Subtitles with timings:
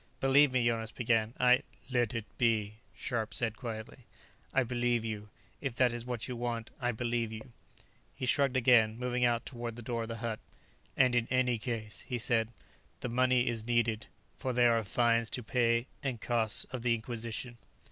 [0.19, 1.35] "Believe me," Jonas began.
[1.39, 1.61] "I"
[1.93, 3.99] "Let it be," Scharpe said quietly.
[4.51, 5.29] "I believe you.
[5.61, 7.51] If that is what you want, I believe you."
[8.15, 10.39] He shrugged again, moving out toward the door of the hut.
[10.97, 12.47] "And, in any case," he said,
[13.01, 14.07] "the money is needed.
[14.39, 17.59] For there are fines to pay, and costs of the Inquisition."